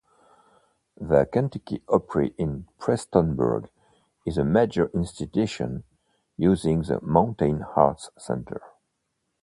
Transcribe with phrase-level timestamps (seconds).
[0.99, 3.69] The Kentucky Opry in Prestonsburg
[4.25, 5.83] is a major institution,
[6.37, 8.63] using the Mountain Arts Center.